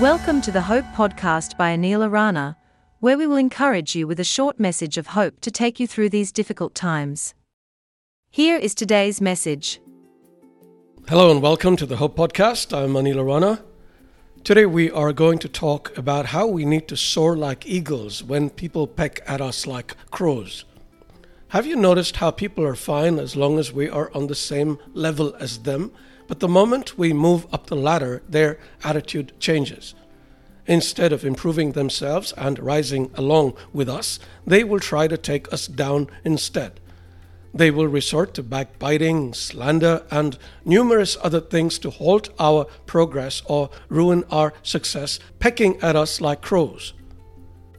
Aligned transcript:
Welcome 0.00 0.42
to 0.42 0.52
the 0.52 0.60
Hope 0.60 0.84
Podcast 0.94 1.56
by 1.56 1.74
Anil 1.74 2.06
Arana, 2.06 2.58
where 3.00 3.16
we 3.16 3.26
will 3.26 3.38
encourage 3.38 3.96
you 3.96 4.06
with 4.06 4.20
a 4.20 4.24
short 4.24 4.60
message 4.60 4.98
of 4.98 5.06
hope 5.06 5.40
to 5.40 5.50
take 5.50 5.80
you 5.80 5.86
through 5.86 6.10
these 6.10 6.32
difficult 6.32 6.74
times. 6.74 7.32
Here 8.28 8.58
is 8.58 8.74
today's 8.74 9.22
message. 9.22 9.80
Hello 11.08 11.30
and 11.30 11.40
welcome 11.40 11.76
to 11.76 11.86
the 11.86 11.96
Hope 11.96 12.14
Podcast. 12.14 12.76
I'm 12.76 12.92
Anil 12.92 13.16
Arana. 13.16 13.64
Today 14.44 14.66
we 14.66 14.90
are 14.90 15.14
going 15.14 15.38
to 15.38 15.48
talk 15.48 15.96
about 15.96 16.26
how 16.26 16.46
we 16.46 16.66
need 16.66 16.88
to 16.88 16.96
soar 16.98 17.34
like 17.34 17.64
eagles 17.64 18.22
when 18.22 18.50
people 18.50 18.86
peck 18.86 19.20
at 19.26 19.40
us 19.40 19.66
like 19.66 19.96
crows. 20.10 20.66
Have 21.50 21.64
you 21.64 21.76
noticed 21.76 22.16
how 22.16 22.32
people 22.32 22.64
are 22.64 22.74
fine 22.74 23.20
as 23.20 23.36
long 23.36 23.60
as 23.60 23.72
we 23.72 23.88
are 23.88 24.10
on 24.12 24.26
the 24.26 24.34
same 24.34 24.78
level 24.94 25.32
as 25.36 25.58
them? 25.58 25.92
But 26.26 26.40
the 26.40 26.48
moment 26.48 26.98
we 26.98 27.12
move 27.12 27.46
up 27.52 27.66
the 27.66 27.76
ladder, 27.76 28.22
their 28.28 28.58
attitude 28.82 29.32
changes. 29.38 29.94
Instead 30.66 31.12
of 31.12 31.24
improving 31.24 31.72
themselves 31.72 32.32
and 32.36 32.58
rising 32.58 33.12
along 33.14 33.54
with 33.72 33.88
us, 33.88 34.18
they 34.44 34.64
will 34.64 34.80
try 34.80 35.06
to 35.06 35.16
take 35.16 35.52
us 35.52 35.68
down 35.68 36.08
instead. 36.24 36.80
They 37.54 37.70
will 37.70 37.86
resort 37.86 38.34
to 38.34 38.42
backbiting, 38.42 39.32
slander, 39.32 40.04
and 40.10 40.36
numerous 40.64 41.16
other 41.22 41.40
things 41.40 41.78
to 41.78 41.90
halt 41.90 42.28
our 42.40 42.64
progress 42.86 43.40
or 43.46 43.70
ruin 43.88 44.24
our 44.32 44.52
success, 44.64 45.20
pecking 45.38 45.80
at 45.80 45.94
us 45.94 46.20
like 46.20 46.42
crows. 46.42 46.92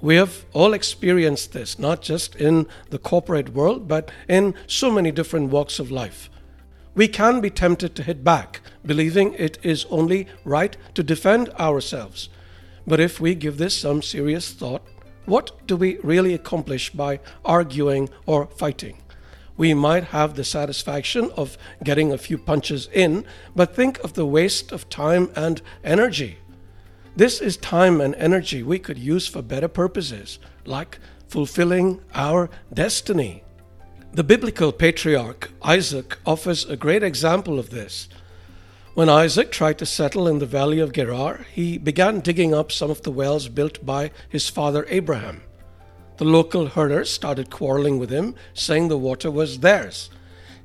We 0.00 0.14
have 0.14 0.44
all 0.52 0.74
experienced 0.74 1.52
this, 1.52 1.78
not 1.78 2.02
just 2.02 2.36
in 2.36 2.66
the 2.90 2.98
corporate 2.98 3.52
world, 3.52 3.88
but 3.88 4.10
in 4.28 4.54
so 4.68 4.92
many 4.92 5.10
different 5.10 5.50
walks 5.50 5.80
of 5.80 5.90
life. 5.90 6.30
We 6.94 7.08
can 7.08 7.40
be 7.40 7.50
tempted 7.50 7.94
to 7.96 8.02
hit 8.02 8.22
back, 8.22 8.60
believing 8.86 9.34
it 9.34 9.58
is 9.62 9.86
only 9.90 10.28
right 10.44 10.76
to 10.94 11.02
defend 11.02 11.48
ourselves. 11.50 12.28
But 12.86 13.00
if 13.00 13.20
we 13.20 13.34
give 13.34 13.58
this 13.58 13.76
some 13.76 14.02
serious 14.02 14.52
thought, 14.52 14.82
what 15.26 15.66
do 15.66 15.76
we 15.76 15.98
really 15.98 16.32
accomplish 16.32 16.90
by 16.90 17.20
arguing 17.44 18.08
or 18.24 18.46
fighting? 18.46 18.98
We 19.56 19.74
might 19.74 20.04
have 20.04 20.34
the 20.34 20.44
satisfaction 20.44 21.30
of 21.36 21.58
getting 21.82 22.12
a 22.12 22.18
few 22.18 22.38
punches 22.38 22.88
in, 22.92 23.24
but 23.54 23.74
think 23.74 23.98
of 24.04 24.14
the 24.14 24.26
waste 24.26 24.70
of 24.70 24.88
time 24.88 25.30
and 25.34 25.60
energy. 25.82 26.38
This 27.18 27.40
is 27.40 27.56
time 27.56 28.00
and 28.00 28.14
energy 28.14 28.62
we 28.62 28.78
could 28.78 28.96
use 28.96 29.26
for 29.26 29.42
better 29.42 29.66
purposes, 29.66 30.38
like 30.64 31.00
fulfilling 31.26 32.00
our 32.14 32.48
destiny. 32.72 33.42
The 34.12 34.22
biblical 34.22 34.70
patriarch 34.70 35.50
Isaac 35.60 36.16
offers 36.24 36.64
a 36.64 36.76
great 36.76 37.02
example 37.02 37.58
of 37.58 37.70
this. 37.70 38.08
When 38.94 39.08
Isaac 39.08 39.50
tried 39.50 39.78
to 39.78 39.84
settle 39.84 40.28
in 40.28 40.38
the 40.38 40.46
valley 40.46 40.78
of 40.78 40.92
Gerar, 40.92 41.44
he 41.52 41.76
began 41.76 42.20
digging 42.20 42.54
up 42.54 42.70
some 42.70 42.88
of 42.88 43.02
the 43.02 43.10
wells 43.10 43.48
built 43.48 43.84
by 43.84 44.12
his 44.28 44.48
father 44.48 44.86
Abraham. 44.88 45.42
The 46.18 46.24
local 46.24 46.68
herders 46.68 47.10
started 47.10 47.50
quarreling 47.50 47.98
with 47.98 48.10
him, 48.10 48.36
saying 48.54 48.86
the 48.86 48.96
water 48.96 49.32
was 49.32 49.58
theirs. 49.58 50.08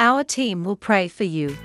Our 0.00 0.22
team 0.24 0.64
will 0.64 0.76
pray 0.76 1.08
for 1.08 1.24
you. 1.24 1.56